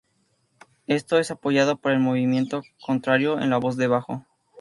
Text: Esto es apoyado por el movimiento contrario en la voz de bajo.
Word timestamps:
Esto 0.87 1.19
es 1.19 1.29
apoyado 1.29 1.77
por 1.77 1.91
el 1.91 1.99
movimiento 1.99 2.63
contrario 2.83 3.39
en 3.39 3.51
la 3.51 3.57
voz 3.57 3.77
de 3.77 3.85
bajo. 3.85 4.25